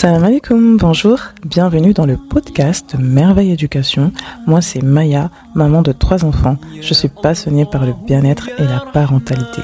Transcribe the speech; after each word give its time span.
Salam 0.00 0.22
alaikum, 0.22 0.76
bonjour, 0.76 1.18
bienvenue 1.44 1.92
dans 1.92 2.06
le 2.06 2.16
podcast 2.16 2.94
Merveille 3.00 3.50
Éducation. 3.50 4.12
Moi 4.46 4.60
c'est 4.60 4.80
Maya, 4.80 5.28
maman 5.56 5.82
de 5.82 5.90
trois 5.90 6.24
enfants. 6.24 6.56
Je 6.80 6.94
suis 6.94 7.08
passionnée 7.08 7.64
par 7.64 7.84
le 7.84 7.94
bien-être 8.06 8.48
et 8.60 8.62
la 8.62 8.78
parentalité. 8.78 9.60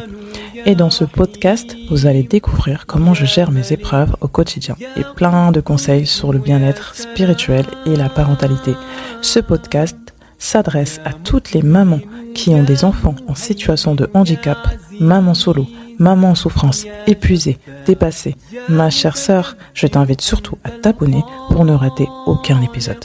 Et 0.67 0.75
dans 0.75 0.91
ce 0.91 1.05
podcast, 1.05 1.77
vous 1.89 2.07
allez 2.07 2.25
découvrir 2.25 2.87
comment 2.87 3.15
je 3.15 3.27
gère 3.27 3.53
mes 3.53 3.73
épreuves 3.73 4.17
au 4.23 4.27
quotidien 4.27 4.75
et 4.97 5.05
plein 5.15 5.53
de 5.53 5.61
conseils 5.61 6.05
sur 6.05 6.33
le 6.33 6.41
bien-être 6.41 6.97
spirituel 6.97 7.65
et 7.87 7.95
la 7.95 8.09
parentalité. 8.09 8.75
Ce 9.23 9.39
podcast 9.39 9.97
s'adresse 10.39 11.01
à 11.05 11.13
toutes 11.13 11.53
les 11.53 11.63
mamans 11.63 12.01
qui 12.35 12.51
ont 12.51 12.65
des 12.65 12.85
enfants 12.85 13.15
en 13.29 13.37
situation 13.37 13.95
de 13.95 14.11
handicap, 14.15 14.59
maman 14.99 15.35
solo, 15.35 15.69
maman 15.99 16.31
en 16.31 16.35
souffrance, 16.35 16.87
épuisée, 17.07 17.59
dépassée. 17.87 18.37
Ma 18.69 18.91
chère 18.91 19.17
sœur, 19.17 19.57
je 19.75 19.87
t'invite 19.87 20.21
surtout 20.21 20.59
à 20.65 20.71
t'abonner 20.71 21.23
pour 21.51 21.65
ne 21.65 21.73
rater 21.73 22.09
aucun 22.27 22.61
épisode. 22.63 23.05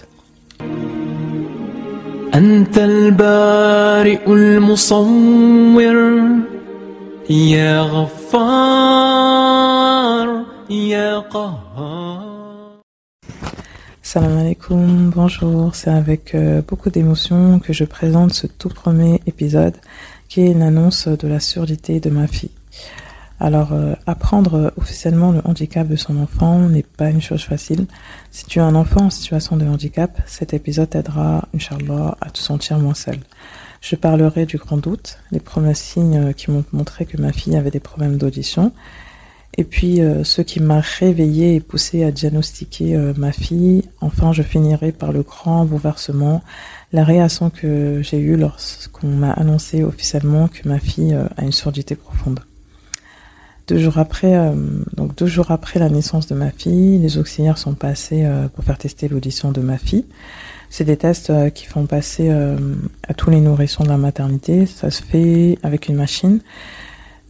Salam 14.02 14.38
alaikum, 14.40 15.12
bonjour, 15.16 15.76
c'est 15.76 15.92
avec 15.92 16.34
euh, 16.34 16.64
beaucoup 16.68 16.90
d'émotion 16.90 17.60
que 17.60 17.74
je 17.74 17.84
présente 17.84 18.34
ce 18.34 18.48
tout 18.48 18.70
premier 18.70 19.22
épisode 19.28 19.76
qui 20.28 20.42
est 20.42 20.52
une 20.52 20.62
annonce 20.62 21.08
de 21.08 21.28
la 21.28 21.40
surdité 21.40 22.00
de 22.00 22.10
ma 22.10 22.28
fille. 22.28 22.50
Alors, 23.40 23.74
euh, 23.74 23.94
apprendre 24.06 24.74
officiellement 24.78 25.32
le 25.32 25.42
handicap 25.46 25.88
de 25.88 25.96
son 25.96 26.18
enfant 26.18 26.60
n'est 26.60 26.84
pas 26.84 27.10
une 27.10 27.22
chose 27.22 27.44
facile. 27.44 27.86
Si 28.32 28.46
tu 28.46 28.60
as 28.60 28.66
un 28.66 28.76
enfant 28.76 29.06
en 29.06 29.10
situation 29.10 29.56
de 29.56 29.66
handicap, 29.66 30.22
cet 30.26 30.54
épisode 30.54 30.90
t'aidera, 30.90 31.48
Inch'Allah, 31.56 32.18
à 32.20 32.30
te 32.30 32.40
sentir 32.40 32.80
moins 32.80 32.94
seul. 32.94 33.20
Je 33.82 33.96
parlerai 33.96 34.46
du 34.46 34.58
grand 34.58 34.78
doute, 34.78 35.20
les 35.32 35.40
premiers 35.40 35.74
signes 35.74 36.34
qui 36.34 36.52
m'ont 36.52 36.66
montré 36.74 37.06
que 37.06 37.16
ma 37.16 37.32
fille 37.32 37.56
avait 37.56 37.72
des 37.72 37.80
problèmes 37.80 38.18
d'audition, 38.18 38.74
et 39.58 39.64
puis 39.64 40.02
euh, 40.02 40.24
ce 40.24 40.42
qui 40.42 40.62
m'a 40.62 40.80
réveillé 40.80 41.56
et 41.56 41.60
poussé 41.60 42.04
à 42.04 42.12
diagnostiquer 42.12 42.96
euh, 42.96 43.14
ma 43.18 43.32
fille. 43.32 43.84
Enfin, 44.00 44.32
je 44.32 44.42
finirai 44.42 44.92
par 44.92 45.12
le 45.12 45.24
grand 45.24 45.66
bouleversement, 45.66 46.44
la 46.94 47.04
réaction 47.04 47.50
que 47.50 48.02
j'ai 48.02 48.20
eue 48.20 48.38
lorsqu'on 48.38 49.08
m'a 49.08 49.32
annoncé 49.32 49.84
officiellement 49.84 50.48
que 50.48 50.68
ma 50.68 50.80
fille 50.80 51.14
euh, 51.14 51.26
a 51.36 51.44
une 51.44 51.52
surdité 51.52 51.96
profonde. 51.96 52.40
Deux 53.70 53.78
jours 53.78 53.98
après, 53.98 54.52
donc 54.98 55.16
deux 55.16 55.28
jours 55.28 55.52
après 55.52 55.80
la 55.80 55.90
naissance 55.90 56.28
de 56.28 56.36
ma 56.36 56.52
fille, 56.52 56.98
les 56.98 57.18
auxiliaires 57.18 57.58
sont 57.58 57.76
passés 57.76 58.28
pour 58.54 58.64
faire 58.66 58.78
tester 58.78 59.08
l'audition 59.08 59.52
de 59.52 59.62
ma 59.62 59.78
fille. 59.78 60.06
C'est 60.70 60.84
des 60.84 60.98
tests 60.98 61.32
qui 61.54 61.66
font 61.66 61.86
passer 61.86 62.30
à 63.08 63.14
tous 63.14 63.30
les 63.30 63.40
nourrissons 63.40 63.84
de 63.84 63.90
la 63.90 63.98
maternité. 63.98 64.66
Ça 64.66 64.90
se 64.90 65.04
fait 65.04 65.58
avec 65.64 65.88
une 65.88 65.96
machine. 65.96 66.42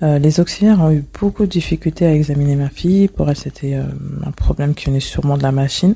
Euh, 0.01 0.17
les 0.17 0.39
auxiliaires 0.39 0.79
ont 0.81 0.91
eu 0.91 1.03
beaucoup 1.19 1.45
de 1.45 1.51
difficultés 1.51 2.05
à 2.05 2.13
examiner 2.13 2.55
ma 2.55 2.69
fille. 2.69 3.07
Pour 3.07 3.29
elle, 3.29 3.37
c'était 3.37 3.75
euh, 3.75 3.83
un 4.25 4.31
problème 4.31 4.73
qui 4.73 4.85
venait 4.85 4.99
sûrement 4.99 5.37
de 5.37 5.43
la 5.43 5.51
machine. 5.51 5.95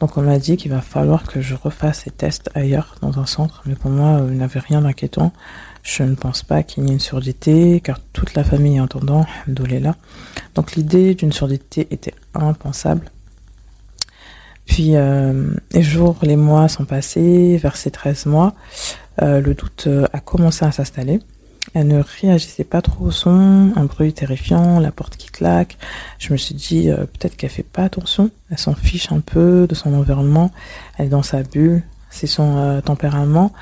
Donc 0.00 0.16
on 0.16 0.22
m'a 0.22 0.38
dit 0.38 0.56
qu'il 0.56 0.70
va 0.70 0.80
falloir 0.80 1.24
que 1.24 1.40
je 1.40 1.54
refasse 1.54 2.00
ces 2.00 2.10
tests 2.10 2.50
ailleurs, 2.54 2.96
dans 3.00 3.18
un 3.18 3.26
centre. 3.26 3.62
Mais 3.66 3.74
pour 3.74 3.90
moi, 3.90 4.20
euh, 4.20 4.28
il 4.30 4.38
n'avait 4.38 4.60
rien 4.60 4.82
d'inquiétant. 4.82 5.32
Je 5.82 6.02
ne 6.02 6.14
pense 6.14 6.42
pas 6.42 6.62
qu'il 6.62 6.84
y 6.84 6.90
ait 6.90 6.92
une 6.92 7.00
surdité, 7.00 7.80
car 7.80 8.00
toute 8.12 8.34
la 8.34 8.42
famille 8.44 8.76
est 8.76 8.80
entendant, 8.80 9.26
là. 9.46 9.96
Donc 10.54 10.76
l'idée 10.76 11.14
d'une 11.14 11.32
surdité 11.32 11.86
était 11.90 12.14
impensable. 12.34 13.10
Puis 14.64 14.94
les 15.72 15.82
jours, 15.82 16.16
les 16.22 16.36
mois 16.36 16.68
sont 16.68 16.86
passés, 16.86 17.58
vers 17.58 17.76
ces 17.76 17.90
13 17.90 18.24
mois, 18.24 18.54
le 19.20 19.52
doute 19.52 19.88
a 20.10 20.20
commencé 20.20 20.64
à 20.64 20.72
s'installer. 20.72 21.20
Elle 21.72 21.88
ne 21.88 22.02
réagissait 22.20 22.64
pas 22.64 22.82
trop 22.82 23.06
au 23.06 23.10
son, 23.10 23.72
un 23.74 23.84
bruit 23.84 24.12
terrifiant, 24.12 24.78
la 24.80 24.92
porte 24.92 25.16
qui 25.16 25.28
claque. 25.28 25.78
Je 26.18 26.32
me 26.32 26.36
suis 26.36 26.54
dit 26.54 26.90
euh, 26.90 26.98
peut-être 26.98 27.36
qu'elle 27.36 27.50
fait 27.50 27.62
pas 27.62 27.84
attention, 27.84 28.30
elle 28.50 28.58
s'en 28.58 28.74
fiche 28.74 29.10
un 29.10 29.20
peu 29.20 29.66
de 29.66 29.74
son 29.74 29.94
environnement, 29.94 30.50
elle 30.98 31.06
est 31.06 31.10
dans 31.10 31.22
sa 31.22 31.42
bulle, 31.42 31.82
c'est 32.10 32.26
son 32.26 32.58
euh, 32.58 32.80
tempérament 32.80 33.52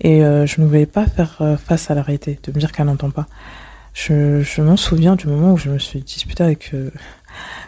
et 0.00 0.24
euh, 0.24 0.46
je 0.46 0.60
ne 0.60 0.66
voulais 0.66 0.86
pas 0.86 1.06
faire 1.06 1.40
face 1.64 1.90
à 1.90 1.94
la 1.94 2.02
réalité, 2.02 2.38
de 2.42 2.52
me 2.52 2.58
dire 2.58 2.72
qu'elle 2.72 2.86
n'entend 2.86 3.10
pas. 3.10 3.26
Je, 3.94 4.42
je 4.42 4.60
m'en 4.62 4.76
souviens 4.76 5.14
du 5.14 5.28
moment 5.28 5.52
où 5.52 5.56
je 5.56 5.70
me 5.70 5.78
suis 5.78 6.00
disputée 6.00 6.42
avec 6.42 6.74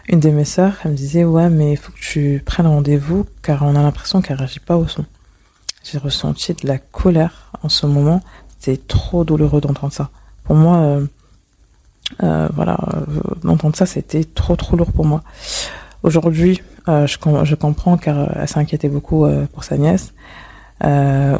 une 0.09 0.19
de 0.19 0.29
mes 0.29 0.45
sœurs, 0.45 0.75
elle 0.83 0.91
me 0.91 0.97
disait 0.97 1.23
ouais 1.23 1.49
mais 1.49 1.71
il 1.71 1.77
faut 1.77 1.93
que 1.93 1.99
tu 1.99 2.43
prennes 2.45 2.67
rendez-vous 2.67 3.25
car 3.41 3.63
on 3.63 3.75
a 3.75 3.81
l'impression 3.81 4.21
qu'elle 4.21 4.37
réagit 4.37 4.59
pas 4.59 4.75
au 4.75 4.87
son. 4.87 5.05
J'ai 5.83 5.99
ressenti 5.99 6.53
de 6.53 6.67
la 6.67 6.79
colère 6.79 7.51
en 7.61 7.69
ce 7.69 7.85
moment 7.85 8.21
c'est 8.65 8.87
trop 8.87 9.23
douloureux 9.23 9.61
d'entendre 9.61 9.93
ça. 9.93 10.09
Pour 10.43 10.55
moi, 10.55 10.77
euh, 10.77 11.05
euh, 12.23 12.49
voilà, 12.55 12.77
euh, 12.95 13.21
d'entendre 13.43 13.75
ça, 13.75 13.85
c'était 13.85 14.23
trop 14.23 14.55
trop 14.55 14.75
lourd 14.75 14.91
pour 14.91 15.05
moi. 15.05 15.21
Aujourd'hui, 16.01 16.61
je, 16.87 17.55
comprends 17.55 17.97
car 17.97 18.37
elle 18.37 18.47
s'inquiétait 18.47 18.89
beaucoup 18.89 19.27
pour 19.53 19.63
sa 19.63 19.77
nièce. 19.77 20.13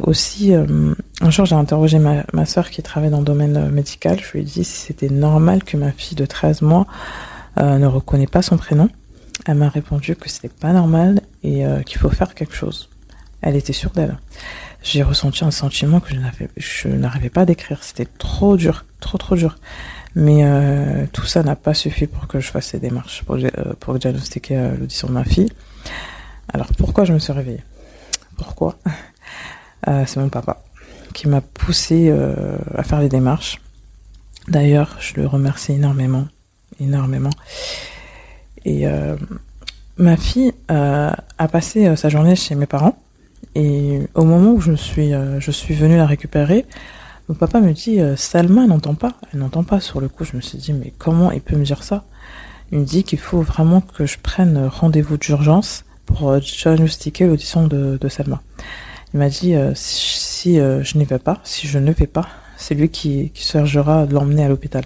aussi, 0.02 0.54
un 0.54 1.30
jour, 1.30 1.46
j'ai 1.46 1.54
interrogé 1.54 2.00
ma, 2.00 2.24
ma 2.32 2.46
soeur 2.46 2.70
qui 2.70 2.82
travaille 2.82 3.10
dans 3.10 3.20
le 3.20 3.24
domaine 3.24 3.70
médical. 3.70 4.18
Je 4.20 4.32
lui 4.32 4.40
ai 4.40 4.42
dit 4.42 4.64
si 4.64 4.86
c'était 4.86 5.08
normal 5.08 5.62
que 5.62 5.76
ma 5.76 5.92
fille 5.92 6.16
de 6.16 6.26
13 6.26 6.62
mois 6.62 6.86
ne 7.56 7.86
reconnaît 7.86 8.26
pas 8.26 8.42
son 8.42 8.56
prénom. 8.56 8.88
Elle 9.46 9.54
m'a 9.54 9.68
répondu 9.68 10.16
que 10.16 10.28
c'était 10.28 10.48
pas 10.48 10.72
normal 10.72 11.20
et 11.44 11.64
qu'il 11.84 11.98
faut 12.00 12.10
faire 12.10 12.34
quelque 12.34 12.54
chose. 12.54 12.88
Elle 13.40 13.54
était 13.54 13.72
sûre 13.72 13.90
d'elle 13.90 14.16
j'ai 14.86 15.02
ressenti 15.02 15.44
un 15.44 15.50
sentiment 15.50 15.98
que 15.98 16.14
je 16.56 16.88
n'arrivais 16.88 17.28
pas 17.28 17.40
à 17.40 17.44
décrire. 17.44 17.82
C'était 17.82 18.06
trop 18.06 18.56
dur, 18.56 18.84
trop 19.00 19.18
trop 19.18 19.34
dur. 19.34 19.58
Mais 20.14 20.44
euh, 20.44 21.06
tout 21.12 21.26
ça 21.26 21.42
n'a 21.42 21.56
pas 21.56 21.74
suffi 21.74 22.06
pour 22.06 22.28
que 22.28 22.38
je 22.38 22.50
fasse 22.50 22.68
ces 22.68 22.78
démarches, 22.78 23.24
pour, 23.24 23.34
euh, 23.34 23.48
pour 23.80 23.98
diagnostiquer 23.98 24.56
euh, 24.56 24.76
l'audition 24.76 25.08
de 25.08 25.12
ma 25.12 25.24
fille. 25.24 25.50
Alors 26.52 26.68
pourquoi 26.78 27.04
je 27.04 27.12
me 27.12 27.18
suis 27.18 27.32
réveillée? 27.32 27.64
Pourquoi? 28.36 28.78
C'est 29.84 30.16
mon 30.16 30.28
papa 30.28 30.62
qui 31.14 31.28
m'a 31.28 31.40
poussé 31.40 32.12
à 32.74 32.82
faire 32.82 33.00
les 33.00 33.08
démarches. 33.08 33.60
D'ailleurs, 34.48 34.96
je 34.98 35.14
le 35.14 35.26
remercie 35.26 35.72
énormément, 35.72 36.26
énormément. 36.80 37.30
Et 38.64 38.84
ma 39.96 40.16
fille 40.16 40.52
a 40.68 41.48
passé 41.50 41.94
sa 41.94 42.08
journée 42.08 42.34
chez 42.34 42.56
mes 42.56 42.66
parents 42.66 42.98
et 43.56 44.02
au 44.14 44.24
moment 44.24 44.52
où 44.52 44.60
je 44.60 44.74
suis, 44.74 45.14
euh, 45.14 45.40
je 45.40 45.50
suis 45.50 45.72
venue 45.72 45.96
la 45.96 46.04
récupérer, 46.04 46.66
mon 47.30 47.34
papa 47.34 47.58
me 47.62 47.72
dit 47.72 48.00
euh, 48.02 48.14
Salma 48.14 48.66
n'entend 48.66 48.94
pas. 48.94 49.14
Elle 49.32 49.40
n'entend 49.40 49.64
pas. 49.64 49.80
Sur 49.80 49.98
le 49.98 50.10
coup, 50.10 50.24
je 50.24 50.36
me 50.36 50.42
suis 50.42 50.58
dit 50.58 50.74
mais 50.74 50.92
comment 50.98 51.32
il 51.32 51.40
peut 51.40 51.56
me 51.56 51.64
dire 51.64 51.82
ça? 51.82 52.04
Il 52.70 52.80
me 52.80 52.84
dit 52.84 53.02
qu'il 53.02 53.18
faut 53.18 53.40
vraiment 53.40 53.80
que 53.80 54.04
je 54.04 54.18
prenne 54.18 54.66
rendez-vous 54.66 55.16
d'urgence 55.16 55.86
pour 56.04 56.28
euh, 56.28 56.38
diagnostiquer 56.38 57.26
l'audition 57.26 57.66
de, 57.66 57.96
de, 57.98 58.08
Salma. 58.10 58.42
Il 59.14 59.20
m'a 59.20 59.30
dit 59.30 59.54
si, 59.74 60.56
je 60.56 60.98
n'y 60.98 61.04
vais 61.06 61.18
pas, 61.18 61.40
si 61.42 61.66
je 61.66 61.78
ne 61.78 61.92
vais 61.92 62.06
pas, 62.06 62.28
c'est 62.58 62.74
lui 62.74 62.90
qui, 62.90 63.30
qui 63.30 63.42
se 63.42 63.56
de 63.56 64.12
l'emmener 64.12 64.44
à 64.44 64.48
l'hôpital. 64.48 64.84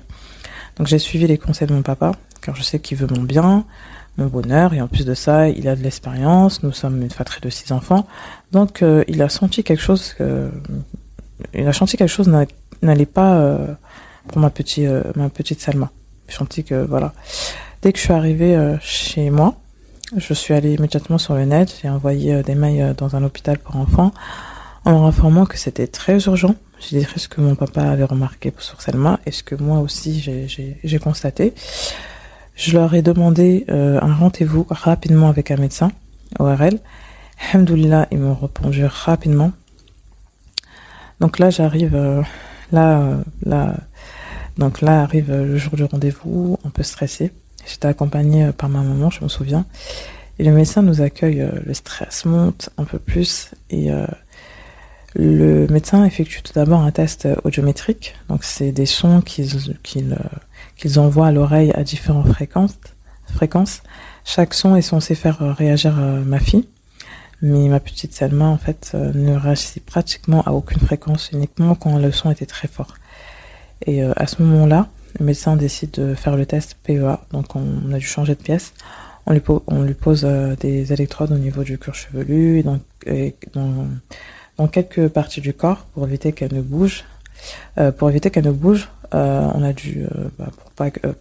Donc 0.76 0.86
j'ai 0.86 1.00
suivi 1.00 1.26
les 1.26 1.38
conseils 1.38 1.66
de 1.66 1.74
mon 1.74 1.82
papa, 1.82 2.12
car 2.40 2.54
je 2.54 2.62
sais 2.62 2.78
qu'il 2.78 2.98
veut 2.98 3.08
mon 3.12 3.22
bien, 3.22 3.64
mon 4.20 4.26
bonheur, 4.26 4.74
et 4.74 4.80
en 4.80 4.88
plus 4.88 5.04
de 5.04 5.14
ça, 5.14 5.48
il 5.48 5.66
a 5.68 5.74
de 5.74 5.82
l'expérience. 5.82 6.62
Nous 6.62 6.72
sommes 6.72 7.02
une 7.02 7.10
fratrie 7.10 7.40
de 7.40 7.50
six 7.50 7.72
enfants, 7.72 8.06
donc 8.52 8.82
euh, 8.82 9.02
il 9.08 9.22
a 9.22 9.28
senti 9.28 9.64
quelque 9.64 9.82
chose 9.82 10.14
il 11.54 11.66
a 11.66 11.72
senti 11.72 11.96
quelque 11.96 12.10
chose 12.10 12.28
n'allait 12.82 13.06
pas 13.06 13.38
euh, 13.38 13.66
pour 14.28 14.38
ma 14.38 14.50
petite 14.50 14.86
euh, 14.86 15.02
ma 15.16 15.28
petite 15.30 15.60
Salma. 15.60 15.90
J'ai 16.28 16.36
senti 16.36 16.64
que 16.64 16.74
voilà. 16.84 17.12
Dès 17.82 17.92
que 17.92 17.98
je 17.98 18.04
suis 18.04 18.12
arrivée 18.12 18.76
chez 18.82 19.30
moi, 19.30 19.54
je 20.14 20.34
suis 20.34 20.52
allée 20.52 20.74
immédiatement 20.74 21.16
sur 21.16 21.34
le 21.34 21.46
net, 21.46 21.74
j'ai 21.80 21.88
envoyé 21.88 22.42
des 22.42 22.54
mails 22.54 22.94
dans 22.94 23.16
un 23.16 23.24
hôpital 23.24 23.58
pour 23.58 23.76
enfants 23.76 24.12
en 24.84 24.92
leur 24.92 25.04
informant 25.04 25.46
que 25.46 25.56
c'était 25.56 25.86
très 25.86 26.18
urgent. 26.24 26.54
J'ai 26.78 26.98
dit 26.98 27.06
ce 27.16 27.26
que 27.26 27.40
mon 27.40 27.54
papa 27.54 27.82
avait 27.82 28.04
remarqué 28.04 28.52
sur 28.58 28.82
Salma? 28.82 29.18
Et 29.24 29.32
ce 29.32 29.42
que 29.42 29.54
moi 29.54 29.78
aussi 29.78 30.20
j'ai 30.20 30.98
constaté? 30.98 31.54
Je 32.56 32.72
leur 32.72 32.94
ai 32.94 33.02
demandé 33.02 33.64
un 33.68 34.14
rendez-vous 34.14 34.66
rapidement 34.68 35.28
avec 35.28 35.50
un 35.50 35.56
médecin 35.56 35.92
ORL 36.38 36.78
Alhamdoulilah, 37.40 38.06
ils 38.10 38.18
m'ont 38.18 38.34
répondu 38.34 38.84
rapidement. 38.84 39.52
Donc 41.20 41.38
là, 41.38 41.50
j'arrive, 41.50 41.94
euh, 41.94 42.22
là, 42.70 43.00
euh, 43.00 43.16
là, 43.44 43.74
donc 44.56 44.80
là 44.80 45.02
arrive 45.02 45.32
le 45.32 45.56
jour 45.56 45.74
du 45.74 45.84
rendez-vous, 45.84 46.58
un 46.64 46.70
peu 46.70 46.82
stressé. 46.82 47.32
J'étais 47.66 47.88
accompagnée 47.88 48.52
par 48.52 48.68
ma 48.68 48.82
maman, 48.82 49.10
je 49.10 49.22
me 49.24 49.28
souviens. 49.28 49.64
Et 50.38 50.44
le 50.44 50.52
médecin 50.52 50.82
nous 50.82 51.02
accueille, 51.02 51.42
euh, 51.42 51.50
le 51.66 51.74
stress 51.74 52.24
monte 52.24 52.70
un 52.78 52.84
peu 52.84 52.98
plus 52.98 53.50
et 53.70 53.90
le 55.14 55.66
médecin 55.66 56.04
effectue 56.04 56.42
tout 56.42 56.52
d'abord 56.52 56.80
un 56.80 56.90
test 56.90 57.28
audiométrique. 57.44 58.14
Donc 58.28 58.44
c'est 58.44 58.72
des 58.72 58.86
sons 58.86 59.20
qu'ils 59.20 59.76
qu'ils 59.82 60.16
qu'ils 60.76 60.98
envoient 60.98 61.28
à 61.28 61.32
l'oreille 61.32 61.72
à 61.74 61.82
différentes 61.82 62.28
fréquences, 62.28 62.78
fréquences. 63.32 63.82
Chaque 64.24 64.54
son 64.54 64.76
est 64.76 64.82
censé 64.82 65.14
faire 65.14 65.38
réagir 65.56 65.94
ma 65.94 66.38
fille. 66.38 66.66
Mais 67.42 67.68
ma 67.68 67.80
petite 67.80 68.12
Salma, 68.12 68.44
en 68.44 68.58
fait, 68.58 68.94
ne 68.94 69.34
réagissait 69.34 69.80
pratiquement 69.80 70.42
à 70.42 70.50
aucune 70.50 70.78
fréquence, 70.78 71.30
uniquement 71.32 71.74
quand 71.74 71.98
le 71.98 72.12
son 72.12 72.30
était 72.30 72.44
très 72.44 72.68
fort. 72.68 72.96
Et 73.86 74.02
à 74.02 74.26
ce 74.26 74.42
moment-là, 74.42 74.88
le 75.18 75.24
médecin 75.24 75.56
décide 75.56 75.90
de 75.92 76.14
faire 76.14 76.36
le 76.36 76.44
test 76.44 76.76
PEA, 76.84 77.18
donc 77.32 77.56
on 77.56 77.92
a 77.94 77.98
dû 77.98 78.06
changer 78.06 78.34
de 78.34 78.42
pièce. 78.42 78.74
On 79.24 79.32
lui, 79.32 79.40
on 79.66 79.82
lui 79.82 79.94
pose 79.94 80.24
des 80.60 80.92
électrodes 80.92 81.32
au 81.32 81.38
niveau 81.38 81.62
du 81.62 81.78
cuir 81.78 81.94
chevelu 81.94 82.58
et, 82.58 82.62
donc, 82.62 82.82
quelques 84.68 85.08
parties 85.08 85.40
du 85.40 85.54
corps 85.54 85.86
pour 85.94 86.06
éviter 86.06 86.32
qu'elle 86.32 86.54
ne 86.54 86.62
bouge. 86.62 87.04
Euh, 87.78 87.92
pour 87.92 88.10
éviter 88.10 88.30
qu'elle 88.30 88.44
ne 88.44 88.52
bouge, 88.52 88.88
euh, 89.14 89.48
on 89.54 89.62
a 89.62 89.72
dû, 89.72 90.04
euh, 90.04 90.28
bah, 90.38 90.50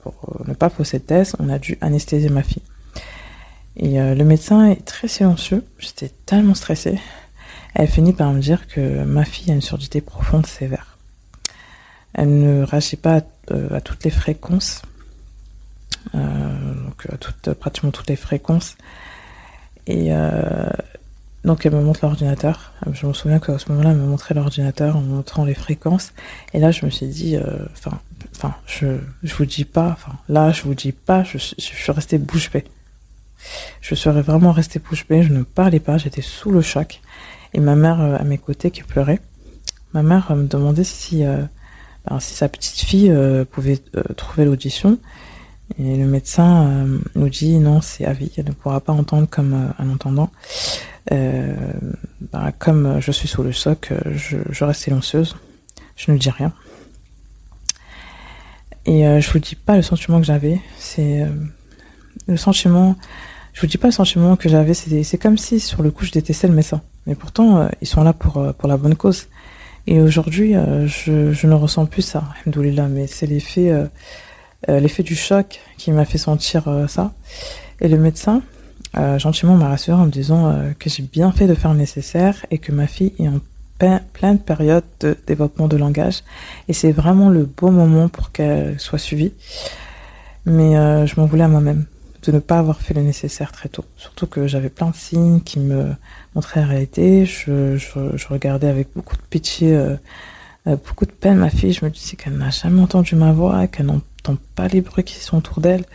pour, 0.02 0.44
ne 0.48 0.54
pas 0.54 0.70
fausser 0.70 1.00
de 1.00 1.04
test, 1.04 1.36
on 1.40 1.50
a 1.50 1.60
dû 1.60 1.78
anesthésier 1.82 2.30
ma 2.30 2.44
fille. 2.44 2.64
Et 3.76 3.98
le 3.98 4.26
médecin 4.26 4.66
est 4.66 4.84
très 4.84 5.08
silencieux. 5.08 5.64
J'étais 5.78 6.12
tellement 6.26 6.54
stressée. 6.54 7.00
Elle 7.76 7.88
finit 7.88 8.12
par 8.12 8.34
me 8.34 8.42
dire 8.42 8.68
que 8.68 9.06
ma 9.06 9.24
fille 9.24 9.52
a 9.52 9.54
une 9.54 9.62
surdité 9.62 10.02
profonde 10.02 10.46
sévère. 10.46 10.98
Elle 12.14 12.40
ne 12.42 12.64
réagit 12.64 12.98
pas 12.98 13.22
à, 13.72 13.80
toutes 13.80 14.04
les 14.04 14.10
fréquences, 14.10 14.82
donc 16.14 17.06
à 17.10 17.16
toutes, 17.16 17.54
pratiquement 17.54 17.92
toutes 17.92 18.10
les 18.10 18.18
fréquences. 18.18 18.76
Et 19.88 20.12
donc 21.46 21.66
elle 21.66 21.74
me 21.74 21.82
montre 21.82 22.02
l'ordinateur. 22.04 22.74
Je 22.92 23.06
me 23.06 23.14
souviens 23.14 23.40
qu'à 23.40 23.58
ce 23.58 23.70
moment-là, 23.72 23.92
elle 23.92 23.98
me 23.98 24.06
montrait 24.06 24.36
l'ordinateur 24.36 24.98
en 24.98 25.02
montrant 25.02 25.46
les 25.46 25.54
fréquences. 25.54 26.12
Et 26.54 26.60
là, 26.60 26.72
je 26.72 26.86
me 26.86 26.92
suis 26.92 27.08
dit, 27.08 27.38
euh, 27.38 27.44
enfin, 27.72 28.00
enfin, 28.36 28.56
je, 28.66 28.98
je 29.24 29.34
vous 29.36 29.46
dis 29.46 29.66
pas, 29.66 29.90
enfin, 29.92 30.18
là, 30.28 30.52
je 30.52 30.64
vous 30.64 30.74
dis 30.74 30.92
pas, 30.92 31.24
je, 31.24 31.38
suis 31.38 31.92
restée 31.92 32.18
bouche 32.18 32.52
bée. 32.52 32.66
Je 33.80 33.96
serais 33.96 34.22
vraiment 34.22 34.52
restée 34.52 34.80
bouche 34.80 35.08
bée. 35.08 35.24
Je 35.24 35.32
ne 35.32 35.44
parlais 35.44 35.80
pas. 35.80 35.98
J'étais 35.98 36.22
sous 36.22 36.52
le 36.52 36.62
choc. 36.62 37.00
Et 37.54 37.62
ma 37.62 37.76
mère 37.76 38.02
euh, 38.02 38.18
à 38.18 38.24
mes 38.24 38.38
côtés 38.38 38.70
qui 38.70 38.84
pleurait. 38.84 39.22
Ma 39.94 40.04
mère 40.04 40.32
euh, 40.32 40.36
me 40.36 40.48
demandait 40.48 40.84
si, 40.84 41.24
ben, 41.24 42.20
si 42.20 42.34
sa 42.34 42.50
petite 42.50 42.80
fille 42.80 43.14
pouvait 43.50 43.80
trouver 44.18 44.44
l'audition. 44.44 44.98
Et 45.78 45.96
le 45.96 46.06
médecin 46.06 46.86
nous 47.16 47.30
dit 47.30 47.60
non, 47.60 47.80
c'est 47.80 48.04
à 48.04 48.12
vie, 48.12 48.32
elle 48.38 48.46
ne 48.46 48.52
pourra 48.52 48.82
pas 48.82 48.92
entendre 48.92 49.28
comme 49.30 49.72
un 49.78 49.90
entendant. 49.92 50.32
Euh, 51.12 51.54
bah, 52.32 52.52
comme 52.58 53.00
je 53.00 53.12
suis 53.12 53.28
sous 53.28 53.44
le 53.44 53.52
choc, 53.52 53.92
je, 54.12 54.64
reste 54.64 54.82
silencieuse. 54.82 55.36
Je 55.96 56.12
ne 56.12 56.18
dis 56.18 56.30
rien. 56.30 56.54
Et 58.86 59.08
euh, 59.08 59.20
je 59.20 59.30
vous 59.32 59.40
dis 59.40 59.56
pas 59.56 59.76
le 59.76 59.82
sentiment 59.82 60.20
que 60.20 60.26
j'avais. 60.26 60.60
C'est 60.78 61.24
euh, 61.24 61.30
le 62.28 62.38
sentiment. 62.38 62.96
Je 63.54 63.62
vous 63.62 63.68
dis 63.68 63.78
pas 63.78 63.88
le 63.88 63.94
sentiment 63.94 64.36
que 64.36 64.50
j'avais. 64.50 64.74
C'est 64.74 65.18
comme 65.18 65.38
si 65.38 65.60
sur 65.60 65.84
le 65.84 65.92
coup 65.92 66.06
je 66.06 66.12
détestais 66.12 66.48
le 66.48 66.54
médecin. 66.54 66.82
Mais 67.08 67.16
pourtant 67.16 67.68
ils 67.82 67.88
sont 67.88 68.04
là 68.04 68.14
pour 68.14 68.54
pour 68.56 68.70
la 68.70 68.78
bonne 68.78 68.96
cause. 68.96 69.28
Et 69.88 70.00
aujourd'hui 70.00 70.54
je, 70.86 71.34
je 71.34 71.48
ne 71.48 71.54
ressens 71.56 71.88
plus 71.88 72.04
ça. 72.04 72.24
Alhamdoulilah. 72.42 72.88
Mais 72.88 73.08
c'est 73.08 73.26
l'effet 73.26 73.74
l'effet 74.68 75.04
du 75.04 75.16
choc 75.16 75.60
qui 75.78 75.92
m'a 75.92 76.06
fait 76.06 76.20
sentir 76.20 76.86
ça. 76.88 77.14
Et 77.82 77.88
le 77.88 77.98
médecin, 77.98 78.44
euh, 78.98 79.20
gentiment 79.20 79.56
m'a 79.56 79.68
rassuré 79.70 80.00
en 80.00 80.06
me 80.06 80.12
disant 80.12 80.48
euh, 80.48 80.72
que 80.78 80.90
j'ai 80.90 81.04
bien 81.04 81.32
fait 81.32 81.46
de 81.48 81.54
faire 81.54 81.74
le 81.74 81.78
nécessaire 81.78 82.46
et 82.50 82.58
que 82.58 82.72
ma 82.72 82.88
fille 82.88 83.14
est 83.20 83.28
en 83.28 83.40
pleine 84.14 84.40
période 84.40 84.84
de 85.00 85.16
développement 85.26 85.68
de 85.68 85.78
langage 85.78 86.24
et 86.68 86.74
c'est 86.74 86.92
vraiment 86.92 87.30
le 87.30 87.46
bon 87.46 87.72
moment 87.72 88.10
pour 88.10 88.32
qu'elle 88.32 88.80
soit 88.80 88.98
suivie. 88.98 89.32
Mais 90.46 90.76
euh, 90.76 91.06
je 91.06 91.20
m'en 91.20 91.28
voulais 91.28 91.44
à 91.44 91.48
moi-même 91.48 91.86
de 92.24 92.32
ne 92.34 92.40
pas 92.40 92.60
avoir 92.60 92.82
fait 92.82 92.94
le 92.94 93.02
nécessaire 93.02 93.52
très 93.52 93.70
tôt. 93.70 93.86
Surtout 93.96 94.28
que 94.28 94.48
j'avais 94.48 94.70
plein 94.70 94.90
de 94.90 94.96
signes 94.96 95.40
qui 95.40 95.60
me 95.60 95.94
montraient 96.36 96.60
la 96.60 96.66
réalité. 96.66 97.26
Je, 97.26 97.78
je, 97.78 98.18
je 98.18 98.28
regardais 98.28 98.68
avec 98.68 98.90
beaucoup 98.94 99.16
de 99.16 99.22
pitié, 99.22 99.80
beaucoup 100.66 101.06
de 101.06 101.12
peine 101.12 101.38
ma 101.38 101.50
fille. 101.50 101.72
Je 101.72 101.86
me 101.86 101.90
disais 101.90 102.18
qu'elle 102.18 102.38
n'a 102.38 102.50
jamais 102.50 102.82
entendu 102.82 103.16
ma 103.16 103.32
voix, 103.32 103.68
qu'elle 103.68 103.86
n'entend 103.86 104.36
pas 104.56 104.68
les 104.68 104.82
bruits 104.82 105.06
qui 105.06 105.16
sont 105.16 105.38
autour 105.38 105.62
d'elle. 105.62 105.86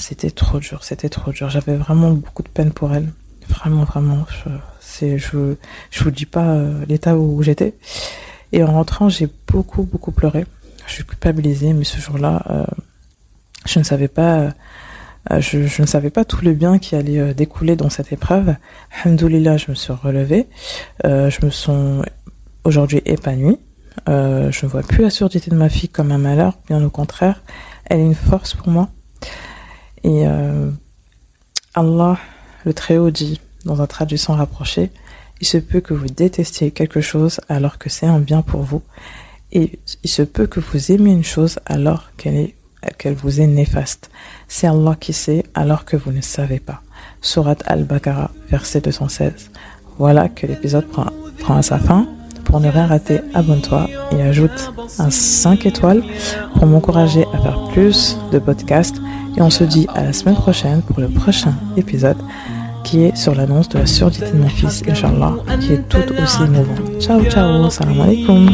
C'était 0.00 0.30
trop 0.30 0.60
dur, 0.60 0.82
c'était 0.82 1.10
trop 1.10 1.30
dur. 1.30 1.50
J'avais 1.50 1.76
vraiment 1.76 2.12
beaucoup 2.12 2.42
de 2.42 2.48
peine 2.48 2.72
pour 2.72 2.94
elle. 2.94 3.12
Vraiment, 3.48 3.84
vraiment. 3.84 4.24
Je, 4.30 5.18
je, 5.18 5.54
je 5.90 6.04
vous 6.04 6.10
dis 6.10 6.24
pas 6.24 6.54
euh, 6.54 6.86
l'état 6.88 7.18
où 7.18 7.42
j'étais. 7.42 7.74
Et 8.52 8.64
en 8.64 8.72
rentrant, 8.72 9.10
j'ai 9.10 9.28
beaucoup, 9.46 9.82
beaucoup 9.82 10.10
pleuré. 10.10 10.46
Je 10.86 10.94
suis 10.94 11.04
culpabilisée, 11.04 11.74
mais 11.74 11.84
ce 11.84 12.00
jour-là, 12.00 12.42
euh, 12.48 12.64
je 13.66 13.78
ne 13.78 13.84
savais 13.84 14.08
pas, 14.08 14.54
euh, 15.30 15.40
je, 15.40 15.82
ne 15.82 15.86
savais 15.86 16.10
pas 16.10 16.24
tout 16.24 16.42
le 16.42 16.54
bien 16.54 16.78
qui 16.78 16.96
allait 16.96 17.34
découler 17.34 17.76
dans 17.76 17.90
cette 17.90 18.10
épreuve. 18.10 18.54
Alhamdoulilah, 19.04 19.58
je 19.58 19.70
me 19.70 19.74
suis 19.74 19.92
relevée. 19.92 20.46
je 21.04 21.44
me 21.44 21.50
sens 21.50 22.06
aujourd'hui 22.64 23.02
épanouie. 23.04 23.58
je 24.06 24.64
ne 24.64 24.66
vois 24.66 24.82
plus 24.82 25.02
la 25.02 25.10
surdité 25.10 25.50
de 25.50 25.56
ma 25.56 25.68
fille 25.68 25.90
comme 25.90 26.10
un 26.10 26.18
malheur, 26.18 26.58
bien 26.68 26.82
au 26.82 26.90
contraire. 26.90 27.42
Elle 27.84 28.00
est 28.00 28.06
une 28.06 28.14
force 28.14 28.54
pour 28.54 28.68
moi. 28.68 28.88
Et 30.04 30.26
euh, 30.26 30.70
Allah, 31.74 32.18
le 32.64 32.72
Très-Haut, 32.72 33.10
dit 33.10 33.40
dans 33.64 33.82
un 33.82 33.86
traduction 33.86 34.34
rapproché, 34.34 34.90
il 35.40 35.46
se 35.46 35.58
peut 35.58 35.80
que 35.80 35.94
vous 35.94 36.06
détestiez 36.06 36.70
quelque 36.70 37.00
chose 37.00 37.40
alors 37.48 37.78
que 37.78 37.88
c'est 37.88 38.06
un 38.06 38.18
bien 38.18 38.42
pour 38.42 38.62
vous, 38.62 38.82
et 39.52 39.78
il 40.02 40.10
se 40.10 40.22
peut 40.22 40.46
que 40.46 40.60
vous 40.60 40.92
aimiez 40.92 41.12
une 41.12 41.24
chose 41.24 41.58
alors 41.66 42.10
qu'elle 42.16 43.14
vous 43.14 43.40
est 43.40 43.46
néfaste. 43.46 44.10
C'est 44.48 44.66
Allah 44.66 44.96
qui 44.98 45.12
sait 45.12 45.44
alors 45.54 45.84
que 45.84 45.96
vous 45.96 46.12
ne 46.12 46.20
savez 46.20 46.60
pas. 46.60 46.82
Surat 47.20 47.56
Al-Baqarah, 47.66 48.30
verset 48.48 48.80
216. 48.80 49.50
Voilà 49.98 50.28
que 50.28 50.46
l'épisode 50.46 50.86
prend, 50.86 51.06
prend 51.38 51.56
à 51.56 51.62
sa 51.62 51.78
fin. 51.78 52.06
Pour 52.50 52.60
ne 52.60 52.68
rien 52.68 52.86
rater, 52.86 53.20
abonne-toi 53.32 53.88
et 54.12 54.22
ajoute 54.22 54.72
un 54.98 55.10
5 55.10 55.66
étoiles 55.66 56.02
pour 56.54 56.66
m'encourager 56.66 57.24
à 57.32 57.38
faire 57.38 57.68
plus 57.72 58.18
de 58.32 58.38
podcasts 58.38 59.00
et 59.36 59.42
on 59.42 59.50
se 59.50 59.64
dit 59.64 59.86
à 59.94 60.02
la 60.04 60.12
semaine 60.12 60.34
prochaine 60.34 60.82
pour 60.82 61.00
le 61.00 61.08
prochain 61.08 61.54
épisode 61.76 62.18
qui 62.82 63.04
est 63.04 63.16
sur 63.16 63.34
l'annonce 63.34 63.68
de 63.68 63.78
la 63.78 63.86
surdité 63.86 64.32
de 64.32 64.38
mon 64.38 64.48
fils, 64.48 64.82
Inch'Allah, 64.88 65.34
qui 65.60 65.74
est 65.74 65.88
tout 65.88 66.12
aussi 66.20 66.42
émouvant. 66.42 66.74
Ciao, 66.98 67.22
ciao, 67.24 67.70
salam 67.70 68.00
alaikum. 68.00 68.48